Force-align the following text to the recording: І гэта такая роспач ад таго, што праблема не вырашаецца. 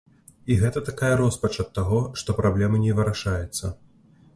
І 0.53 0.55
гэта 0.61 0.83
такая 0.87 1.11
роспач 1.21 1.53
ад 1.67 1.71
таго, 1.81 2.03
што 2.23 2.39
праблема 2.41 2.85
не 2.87 2.91
вырашаецца. 3.03 3.77